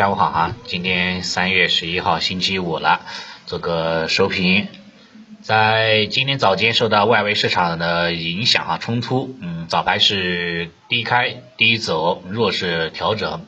[0.00, 3.02] 下午好哈，今天三月十一号星期五了，
[3.44, 4.66] 做个收评。
[5.42, 13.44] 在今天早间受到外围市场的影响哈，冲突，嗯，早盘是低开低走，弱势调整。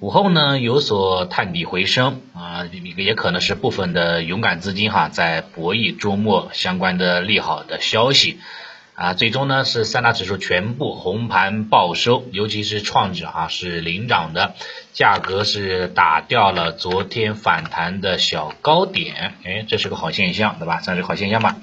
[0.00, 2.66] 午后呢有所探底回升啊，
[2.96, 8.40] 也可能是部分的勇敢资金哈在博弈周末相关的利好的消息。
[8.94, 14.54] 啊，最终呢是三大指数全部红盘报收，尤其是创指啊是领涨的，
[14.92, 20.80] 价格是打掉了昨天反弹的小高点，哎，这是个好现象，对吧？
[20.80, 21.56] 算是好现象吧。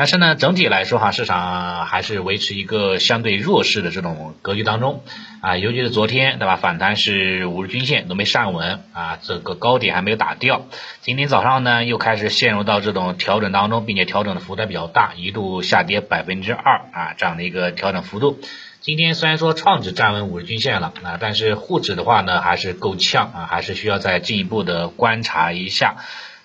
[0.00, 5.02] 但是呢，整体来说哈，市场还是维持一个相对弱势的这种格局当中
[5.42, 10.62] 啊，尤其是昨天对吧，反弹是五日均线都没站稳啊，这个高点还没有打掉。
[11.02, 18.40] 今天早上呢，又开始陷入到这种调整当中，并且调整的幅度比较大，一度下跌百分之二啊，这样的一个调整幅度。
[18.80, 25.96] 今天虽然说创指站稳五日均线了啊，但是沪指的话呢，还是够呛啊，还是需要再进一步的观察一下。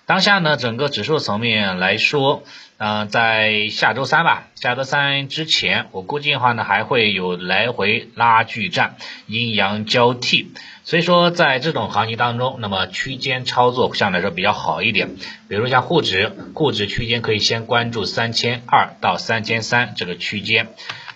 [0.08, 2.43] 当下呢，整个指数层面来说，
[2.77, 10.51] 嗯，在下周三吧，下周三之前，我估计的话呢，还会有来回拉锯战，阴阳交替。
[10.84, 15.15] 所以说，在这种行情当中，那么区间操作相对来说比较好一点。
[15.48, 20.68] 比如像沪指，沪指区间可以先关注三千二到三千三这个区间。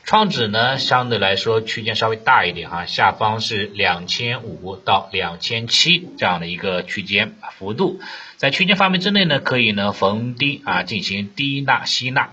[0.10, 8.00] 创指呢，相对来说区间稍微大一点哈，下方是两千五到两千七这样的一个区间幅度，
[8.36, 12.32] 在区间范围之内呢，可以呢逢低啊进行低纳吸纳，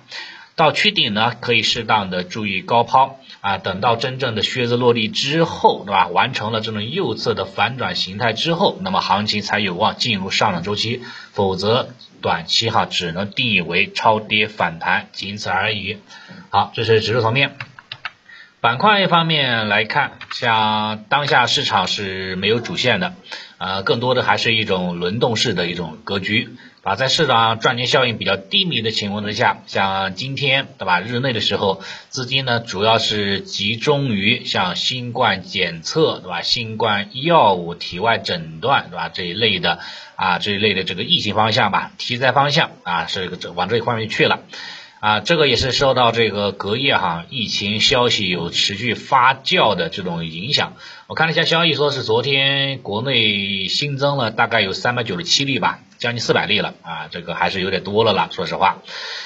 [0.54, 3.18] 到区顶呢可以适当的注意高抛。
[3.42, 6.08] 啊，等到真正的靴子落地之后，对吧？
[6.08, 15.98] 完成了这种右侧的反转形态之后，那么行情才有望进入上涨周期，否则短期哈只能定义为超跌反弹，仅此而已。
[16.50, 17.56] 好，这是指数层面。
[18.60, 23.14] 板块方面来看，像当下市场是没有主线的，
[23.58, 26.48] 呃，更多的还是一种轮动式的一种格局。
[26.86, 39.80] 啊，在市场赚钱效应比较低迷的情况之下，像今天对吧，日内的时候，资金呢主要是集中于像新冠检测对吧，新冠药物、体外诊断对吧这一类的
[40.14, 44.42] 啊这一类的这个疫情方向吧，题材方向啊是这往这一方面去了。
[45.00, 50.74] 啊，这个也是受到这个隔夜哈疫情消息有持续发酵的这种影响。
[51.08, 58.28] 我看了一下消息，说是昨天国内新增了大概有三百九十七例吧，将近四百例了啊，这个还是有点多了啦。
[58.30, 58.76] 说实话，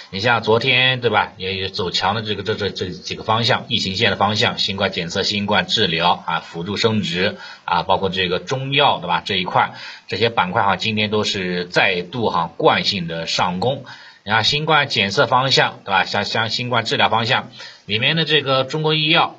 [0.09, 7.37] 你像昨天对吧，也走强的这个这这这几个方向，疫情线的方向，新冠检测、新冠治疗啊，辅助生殖
[7.67, 9.75] 啊，包括这个中药对吧这一块，
[10.09, 13.85] 这些板块哈，今天都是再度哈惯性的上攻。
[14.25, 16.05] 你看新冠检测方向，对吧？
[16.07, 17.51] 像像新冠治疗方向
[17.85, 19.37] 里面的这个中国医药，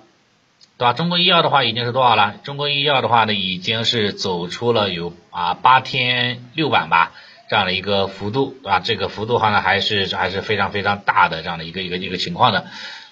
[0.77, 0.93] 对吧？
[0.93, 2.35] 中国医药的话已经是多少了？
[2.43, 7.13] 中国医药的话呢，已经是走出了有啊八天六板吧
[7.51, 8.79] 这样的一个幅度，啊？
[8.79, 12.67] 这个幅度的话呢，还是还是非常非常大的这样的一个一个一个情况的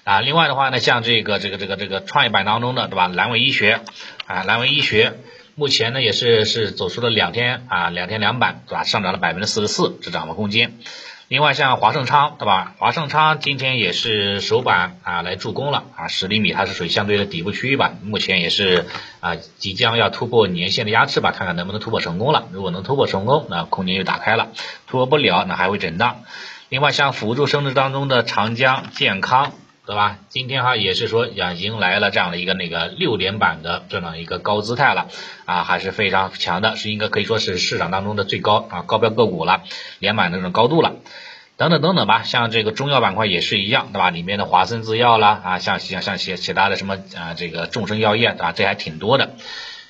[0.05, 0.21] 啊。
[0.21, 3.09] 另外的话呢，像这个这个这个这个创业板当中的，对吧？
[3.09, 3.81] 蓝伟医学
[4.27, 5.17] 啊，蓝伟医学
[5.55, 8.83] 目前呢也是是走出了两天啊两天两板，对吧？
[8.83, 10.75] 上涨了百分之四十四，是涨幅空间。
[11.29, 12.73] 另外像华盛昌对吧？
[12.79, 18.87] 华盛昌今天也是首板啊来助攻了啊，十厘米它是属于相对的底部区域吧，目前也是
[19.19, 22.47] 啊即将要突破年线的压制吧，看看能不能突破成功了。
[22.51, 24.47] 如果能突破成功，那空间就打开了；
[24.87, 26.21] 突破不了，那还会震荡。
[26.67, 29.53] 另外像辅助升值当中的长江健康。
[29.89, 30.19] 对吧？
[30.29, 35.07] 今天哈也是说要迎来了这样的一个那个六连板的这样一个高姿态了
[35.45, 39.63] 啊，还是非常强的，是应该可以说是市场当中的最高啊高标个股了，
[39.97, 40.97] 连板的这种高度了，
[41.57, 42.21] 等等等等吧。
[42.21, 44.11] 像这个中药板块也是一样，对吧？
[44.11, 48.51] 里面的华森制药啦啊，像像像其其他的什么啊这个众生药业，对吧？
[48.51, 49.31] 这还挺多的。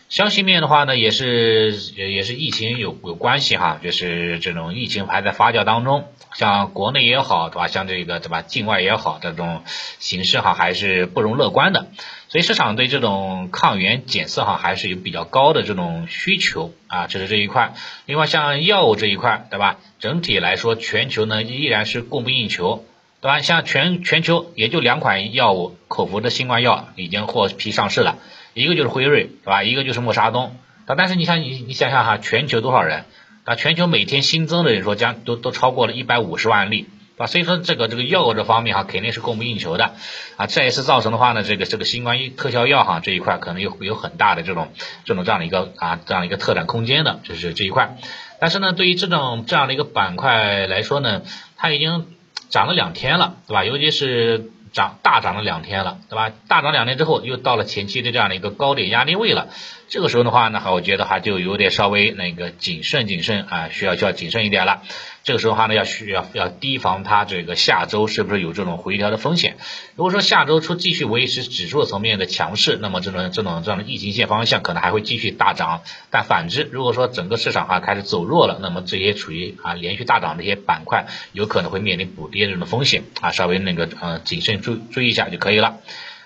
[0.10, 7.68] 消息面的话呢，也是也是疫情有有关系哈，就是这种疫情还在发酵当中，像国内也好，对吧？
[7.68, 8.42] 像这个对吧？
[8.42, 9.62] 境外也好，这种
[10.00, 11.90] 形势哈还是不容乐观的，
[12.28, 17.76] 所以市场对这种抗原检测哈还是有比较高的这种需求啊，这是这一块。
[18.08, 19.78] 另外像药物这一块，对吧？
[20.00, 22.84] 整体来说，全球呢依然是供不应求，
[23.22, 23.42] 对吧？
[23.42, 28.18] 像全全球也就两款药物，口服的新冠药已经获批上市了。
[28.60, 29.64] 一个就是辉瑞，是吧？
[29.64, 33.06] 一个就是默沙东，但是你想你你想想哈，全球多少人？
[33.46, 39.94] 啊，全球每天新增的人数将都都超过了一百五十万例，啊，所以说这个这个药物这方面哈，肯定是供不应求的，
[40.36, 44.72] 啊，这也是造成的话呢，这个这个新冠特效药哈这一块可能有有很大的这种
[45.06, 47.98] 这种这样的一个啊这样一个拓展空间的，就是这一块。
[48.40, 51.24] 但是呢，对于这种这样的一个板块来说呢，
[51.56, 52.08] 它已经
[52.50, 53.64] 涨了两天了，对吧？
[53.64, 54.52] 尤其是。
[54.74, 56.32] 涨大涨了两天了，对吧？
[56.48, 59.50] 大涨两天之后，又到了前期的这样的一个高点压力位了，
[59.90, 64.84] 这个时候的话呢，哈，我觉得哈就有点稍微那个谨慎谨慎啊，需要需要谨慎一点了。
[65.24, 69.58] 这个时候的话呢，要需要要提防它这个下周是不是有这种回调的风险。
[69.96, 75.82] 如果说下周初继续维持指数层面的强势，那么这种这种这样的疫情线方向可能还会继续大涨。
[76.12, 85.78] 但反之，如果说整个市场哈开始走弱了，那么这些处于啊连续大涨的一些板块，有可能会面临补跌这种风险啊，稍微那个呃谨慎注注意一下就可以了。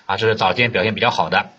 [0.06, 1.52] 啊，这是早间表现比较好的。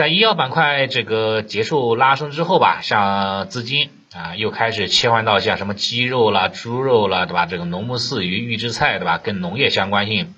[0.00, 3.90] 在医药板块这个结束拉升之后吧，像资金。
[4.14, 7.44] 啊，又开始切换到像什么鸡肉啦、猪肉啦，对吧？
[7.44, 9.18] 这个农牧饲鱼、预制菜，对吧？
[9.18, 10.34] 跟农业相关性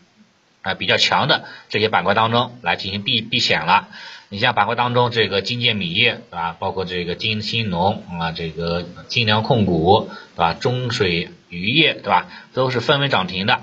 [0.62, 3.86] 啊比较强的这些板块当中来进行避避险了。
[4.30, 6.56] 你像板块当中这个金建米业，对吧？
[6.58, 10.54] 包括这个金兴农啊，这个金粮控股，对吧？
[10.54, 12.26] 中水渔业，对吧？
[12.52, 13.60] 都是纷纷涨停的。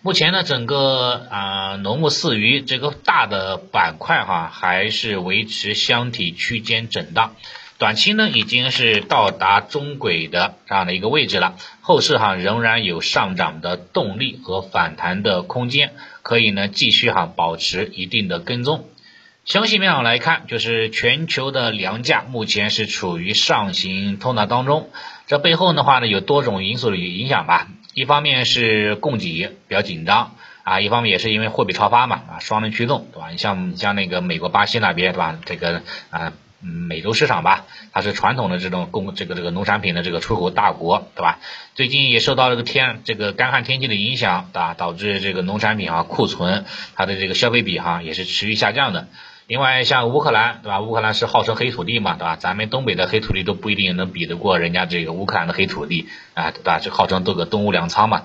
[0.00, 7.34] 目前呢，整个啊农牧饲鱼这个大的板块哈，还是维持箱体区间震荡。
[7.78, 18.88] 短期呢已经是到达中轨的这样的一个位置了，后市哈仍然有上涨的动力和反弹的空间，可以呢继续哈保持一定的跟踪。
[19.44, 24.90] 详细面上来看，就是全球的粮价目前是处于上行通道当中，
[25.26, 27.68] 这背后的话呢有多种因素的影响吧，
[27.98, 33.30] 一方面是供给比较紧张啊，一方面也是因为货币超发嘛啊双轮驱动对吧？
[33.30, 35.38] 你像像那个美国、巴西那边对吧？
[35.44, 36.32] 这个啊。
[36.60, 41.38] 嗯，美洲市场吧，它是传统的这种供这个这个农产品的这个出口大国，对吧？
[41.76, 46.64] 最近也受到这个天这个干旱天气的影响，啊，导致这个农产品啊库存
[46.96, 49.06] 它的这个消费比哈也是持续下降的。
[49.48, 50.82] 另外像乌克兰，对吧？
[50.82, 52.36] 乌克兰是号称黑土地嘛，对吧？
[52.36, 56.80] 咱们东北的黑土地都不一定能比得过人家这个乌克兰的黑土地啊，对吧？
[56.80, 58.24] 这号称都个东乌粮仓嘛。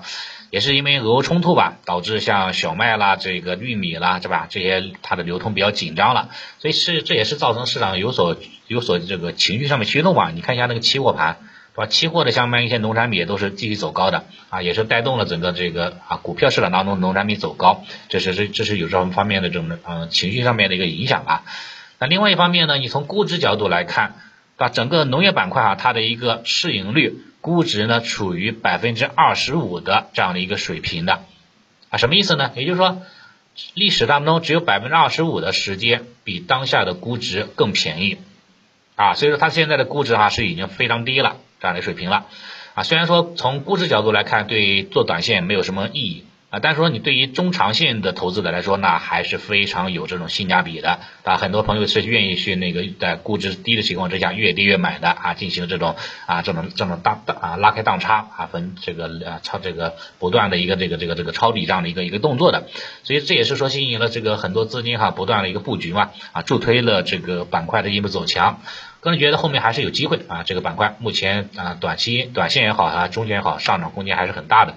[0.50, 4.46] 也是因为俄乌冲突吧，导致像小麦啦、这个玉米啦，是吧？
[4.50, 6.28] 这些它的流通比较紧张了，
[6.58, 8.36] 所以是这也是造成市场有所
[8.66, 10.30] 有所这个情绪上面驱动吧。
[10.30, 11.38] 你看一下那个期货盘，
[11.74, 11.86] 吧？
[11.86, 21.44] 期货的相关一些农产品也都是继续走高的啊，也是带动了整个这个啊股票市场当中农产品走高，这是这这是有这方面的这种嗯情绪上面的一个影响吧。
[21.98, 24.16] 那另外一方面呢，你从估值角度来看，
[24.56, 27.18] 把整个农业板块啊，它的一个市盈率。
[27.44, 31.24] 估值呢处于百分之二十五的这样的一个水平的
[31.90, 32.52] 啊，什么意思呢？
[32.56, 33.02] 也就是说，
[33.74, 38.16] 历史当中只有百分之二十五的时间比当下的估值更便宜
[38.96, 42.26] 啊，所以说它现在的估值哈是已经非常低了这样的水平了
[42.74, 42.82] 啊。
[42.82, 46.24] 虽然说从估值角度来看，对做短线没有什么意义。
[46.50, 51.36] 啊，但是说你对于中长线的投资者来说，那还是非常有这种性价比的啊。
[51.36, 55.96] 很多朋友是愿意去那个在估值低的情况之下越跌越买的啊，进行这种
[56.26, 62.68] 啊这种这种大大啊拉开档差啊分这个啊超这个不断的一个这个这个这个抄底这样的一个一个动作的，
[63.02, 68.60] 所以这也是说吸引了这个很多资金哈不断的一个布局嘛啊助推了这个板块的一步走强。
[69.04, 74.74] 个人觉得后面还是有机会啊，这个板块目前啊短期短线也好啊，中线也好，上涨空间还是很大的。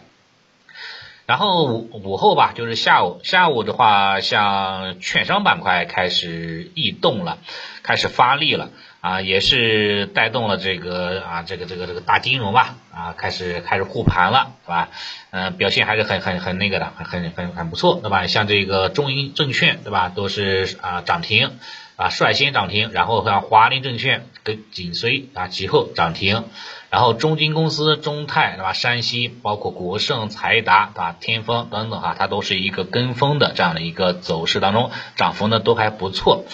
[1.25, 7.39] 然后午午后吧，就是下午，下午的话，像券商板块开始异动了，
[7.83, 8.69] 开始发力了
[9.01, 14.89] 啊，也是带动了这个啊，这个这个这个大金融吧啊，开始开始护盘了，是吧？
[15.31, 18.25] 嗯，表现还是很很很那个的，很很很很不错，对吧？
[18.27, 20.07] 像这个中银证券，对吧？
[20.07, 21.57] 都是啊涨停
[21.97, 26.45] 啊，率先涨停，然后像华林证券跟紧随啊，其后涨停。
[26.89, 28.71] 然后中金公司、中泰对吧？
[28.71, 31.15] 山西包括国盛、财达对吧？
[31.19, 36.45] 天风等等哈，它都是一个跟风的这样的一个走势当中，涨幅呢都还不错。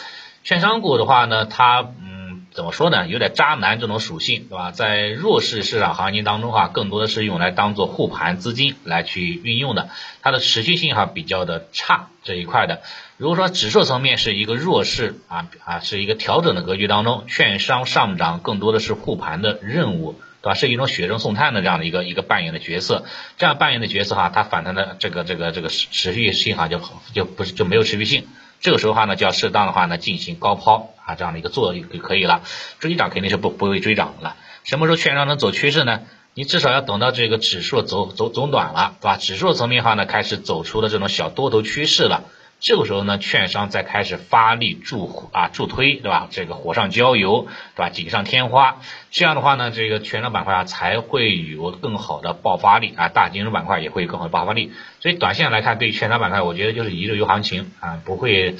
[0.43, 2.23] 券商股的话呢，它嗯。
[2.53, 3.07] 怎么说呢？
[3.07, 4.69] 有点渣男这种属性，对吧？
[4.69, 9.89] 在弱势市场行情当中哈，更多的是用来当做护盘资金来去运用的，
[10.21, 12.83] 它的持续性哈比较的差这一块的。
[13.23, 20.53] 如果说指数层面是一个弱势啊啊，是一个调整的格局当中，券商上涨更多的是护盘的任务，对吧？
[20.55, 23.05] 是一种雪中送炭的这样的一个一个扮演的角色，
[23.37, 26.81] 这样扮演的角色哈，它反弹的这个这个这个持续性哈就
[27.13, 28.27] 就不是就没有持续性。
[28.59, 32.41] 这个时候的话呢，就要适当的话呢进行高抛啊这样的一个做就可以了，
[32.79, 34.35] 追涨肯定是不不会追涨的了。
[34.65, 36.01] 什么时候券商能走趋势呢？
[36.33, 39.15] 你至少要等到这个指数走走走短了，对吧？
[39.15, 42.25] 指数层面的话呢，开始走出了这种小多头趋势了。
[42.63, 46.29] 这个时候呢，券商再开始发力助啊助推，对吧？
[46.31, 47.89] 这个火上浇油，对吧？
[47.89, 48.77] 锦上添花，
[49.11, 54.71] 这样的话呢，这个券商板块啊才会有更好的爆发力啊，大金融板块也会有更好的爆发力。
[55.01, 58.55] 所以短线来看，对券商板块，我觉得就是一日游行情啊，不会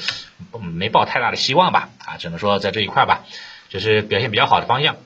[0.60, 1.88] 没抱太大的希望吧？
[2.06, 3.24] 啊，只能说在这一块吧，
[3.70, 4.98] 就是表现比较好的方向。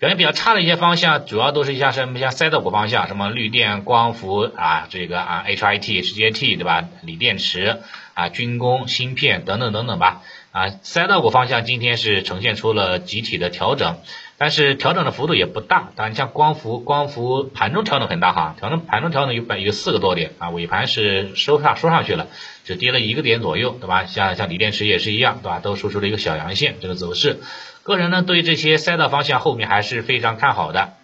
[0.00, 6.88] 表现比较差的一些方向，主要都是一些什么像赛道股方向，什么绿电、光伏啊，这个啊 HIT、HJT 对吧？
[7.02, 7.82] 锂电池
[8.20, 10.22] 啊，军工、芯片等等等等吧。
[10.52, 13.98] 啊，赛道股方向今天是呈现出了集体的调整，
[14.36, 15.90] 但是调整的幅度也不大。
[15.94, 22.26] 当然，像光伏，光伏盘中调整很大哈，调整盘中调整有百有四个多点啊，尾盘是收上收上去了，
[22.64, 24.04] 只跌了一个点左右，对吧？
[24.06, 25.60] 像像锂电池也是一样，对吧？
[25.60, 27.38] 都输出了一个小阳线这个走势。
[27.84, 30.94] 个人呢对这些赛道方向后面还是非常看好的，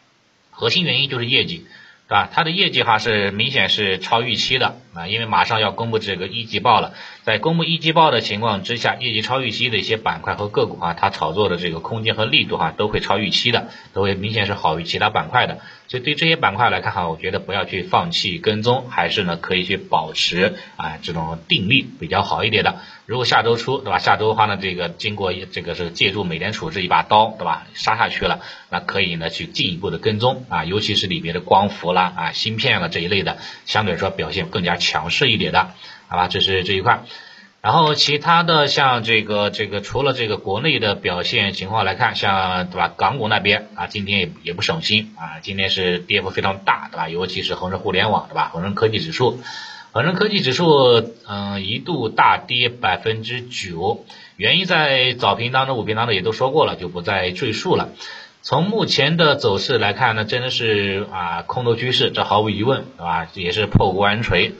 [0.51, 1.67] 核心原因就是业绩。
[2.09, 2.29] 对吧？
[2.33, 6.95] 它的业绩哈是明显是超预期的啊，因为马上要公布这个一季报了，
[7.25, 15.59] 在公布一季报的情况之下，业绩超预期的一些板块和个股啊，它炒作的这个空间和力度哈都会超预期的，都会明显是好于其他板块的。
[15.89, 22.81] 所以对这些板块来看哈，我觉得不要去放弃跟踪，还是呢可以去保持啊这种定力比较好一点的。
[23.07, 35.71] 如果下周初对吧，下周的话呢，这个经过这个是借助美联储这一把刀对吧，杀下去了，那可以呢去进一步的跟踪啊，尤其是里边的光伏啦啊芯片了这一类的，相对来说表现更加强势一点的，
[36.09, 37.05] 好吧，这是这一块。
[37.63, 47.09] 然后其他的像这个这个除了这个国内的表现情况来看，像对吧港股那边啊今天也也不省心啊，今天是跌幅非常大对吧？
[47.09, 48.51] 尤其是恒生互联网对吧？
[48.53, 49.41] 恒生科技指数，
[49.97, 54.05] 恒生科技指数嗯一度大跌百分之九，
[54.37, 57.89] 原因在早评当中、午评当中也都说过了，就不再赘述了。
[58.43, 63.29] 从目前的走势来看呢，真的是啊空头趋势，这毫无疑问对吧？
[63.33, 64.53] 也是破国安锤。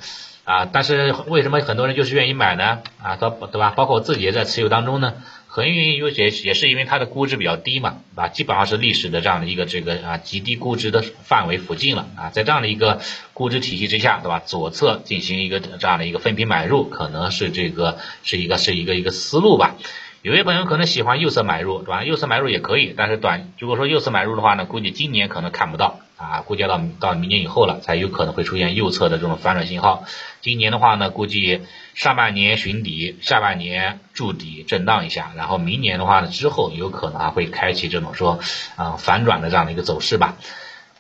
[0.47, 2.79] 啊，但是为什么很多人就是愿意买呢？
[3.03, 3.75] 啊，对对吧？
[3.77, 5.13] 包括我自己也在持有当中呢。
[5.49, 13.01] 很原因也也是因为它的估值比较低嘛，啊，基本上是历史的这样的一个这个啊极低估值的范围附近了啊，在这样的一个
[13.33, 14.41] 估值体系之下，对吧？
[14.45, 19.77] 左侧进行一个这样的一个分批买入，可能是这个是一个是一个一个思路吧。
[20.21, 22.05] 有些朋友可能喜欢右侧买入，对吧？
[22.05, 26.01] 右侧买入也可以，但是短如果说右侧买入的话呢，估计今年可能看不到。
[26.17, 30.05] 啊，估计到到明年以后了，才有可能会出现右侧的这种反转信号。
[30.41, 31.63] 今年的话呢，估计
[31.95, 38.41] 上半年寻底，下半年筑底震荡一下，然后明年的话呢，之后有可能还会开启这种说
[38.77, 40.37] 啊反转的这样的一个走势吧。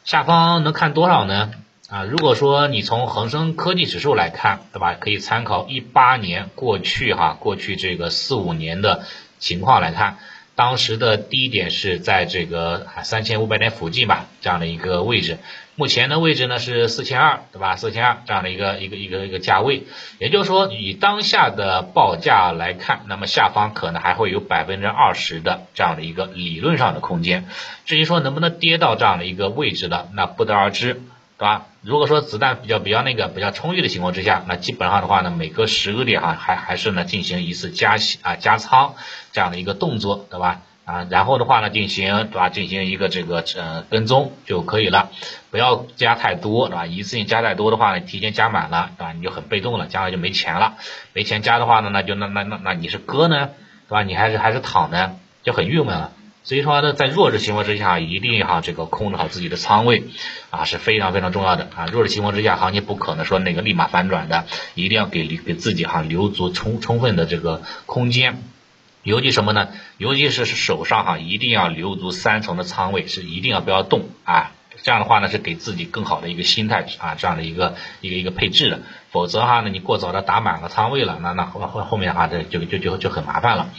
[0.04, 1.52] 下方能看多少呢？
[1.88, 4.94] 啊，如果说你从恒生科技指数来看，对吧？
[4.98, 9.04] 可以参考一八年过去哈，过去这个四五年的
[9.38, 10.18] 情况来看。
[10.56, 15.38] 当时的低点是在这个三千五百点附近吧，这样的一个位置。
[15.74, 17.76] 目前的位置呢是四千二，对吧？
[17.76, 19.82] 四千二这样的一个一个一个一个价位。
[20.18, 27.44] 也就是说，以当下的报价来看，那么下方可能还会有百分之二十的这样的一个理论上的空间。
[27.84, 31.02] 至于说能不能跌到这样的一个位置的，那不得而知。
[31.38, 31.66] 对吧？
[31.82, 38.94] 如果说子弹比较比较那个比较充裕的情况之下，那基本上的话呢，每隔十个点哈，还还是呢进行一次加息啊加仓
[39.32, 40.62] 这样的一个动作，对吧？
[40.86, 42.48] 啊，然后的话呢，进行对吧？
[42.48, 45.10] 进行一个这个呃跟踪就可以了，
[45.50, 46.86] 不要加太多，对吧？
[46.86, 49.12] 一次性加太多的话呢，提前加满了，对吧？
[49.12, 50.74] 你就很被动了，将来就没钱了，
[51.12, 53.50] 没钱加的话呢，那就那那那那你是割呢，
[53.88, 54.02] 对吧？
[54.04, 56.12] 你还是还是躺呢，就很郁闷了。
[56.46, 60.04] 所以说呢，在弱势情况之下，一定要这个控制好自己的仓位
[60.50, 61.86] 啊，是非常非常重要的啊。
[61.86, 68.44] 弱势情况之下，行情不可能说那个立马反转的，一定要给给自己哈留足充充分的这个空间。
[69.02, 69.70] 尤其什么呢？
[69.98, 74.52] 尤其是手上哈，一定要留足三成的仓位，是一定要不要动啊。
[74.84, 78.82] 这样的话呢，是给自己更好的一个心态啊，这样的一个一个一个配置的。
[79.10, 83.70] 否则哈呢，你过早的打满了仓位了，那那后后后面的话，这就就就就很麻烦了。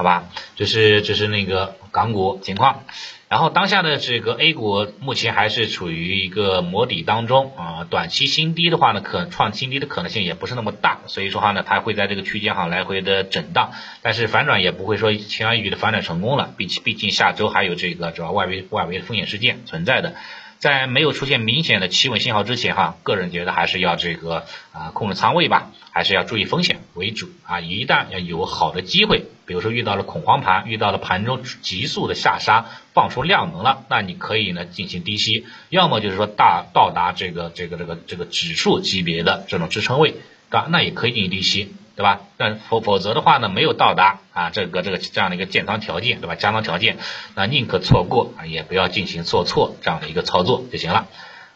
[0.00, 0.24] 好吧，
[0.56, 2.84] 这是这是那个港股情况，
[3.28, 20.14] 然后当下的这个 A 股目前还是处于一个磨底当中啊，短期新低的话呢，可创新低的可能性也不是那么大，所以说话呢，它会在这个区间哈来回的震荡，但是反转也不会说轻而易举的反转成功了，毕竟毕竟下周还有这个主要外围外围风险事件存在的。
[20.60, 27.60] 在没有出现明显的企稳信号之前，哈，个人觉得还是要这个啊控制仓位吧，还是要注意风险为主啊。
[27.60, 40.18] 一旦要有好的机会，比如说遇到了恐慌盘，遇到了盘中急速的下杀，放出量能了，那你可以呢进行低吸，要么就是说大到达这个这个这个这个指数级别的这种支撑位，对
[40.50, 40.66] 吧？
[40.70, 41.74] 那也可以进行低吸。
[41.96, 42.20] 对吧？
[42.38, 46.34] 但否否则的话呢，没有到达啊这个这个这样的一个建仓条件，对吧？
[46.34, 46.96] 加仓条件，
[47.34, 51.08] 那宁可错过啊，也不要进行做错这样的一个操作就行了。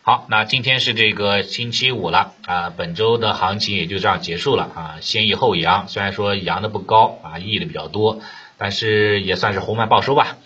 [0.07, 8.21] 好，那今天是这个星期五了啊，本周的行情也就这样结束了啊，先抑后扬，虽然说扬的不高啊，抑的比较多，
[8.59, 10.37] 但是也算是红盘报收吧。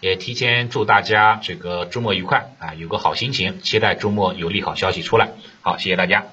[0.00, 5.30] 也提前祝大家这个周末愉快啊，有个好心情，期待周末有利好消息出来。
[5.62, 6.26] 好，谢谢大家。